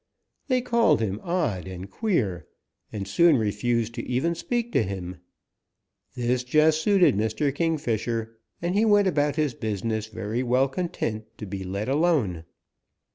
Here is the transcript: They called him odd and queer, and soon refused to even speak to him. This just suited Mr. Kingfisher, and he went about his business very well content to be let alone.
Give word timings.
They 0.47 0.61
called 0.61 0.99
him 0.99 1.19
odd 1.21 1.67
and 1.67 1.87
queer, 1.87 2.47
and 2.91 3.07
soon 3.07 3.37
refused 3.37 3.93
to 3.93 4.07
even 4.09 4.33
speak 4.33 4.71
to 4.71 4.81
him. 4.81 5.17
This 6.15 6.43
just 6.43 6.81
suited 6.81 7.15
Mr. 7.15 7.53
Kingfisher, 7.53 8.39
and 8.63 8.73
he 8.73 8.83
went 8.83 9.07
about 9.07 9.35
his 9.35 9.53
business 9.53 10.07
very 10.07 10.41
well 10.41 10.67
content 10.69 11.25
to 11.37 11.45
be 11.45 11.63
let 11.63 11.87
alone. 11.87 12.45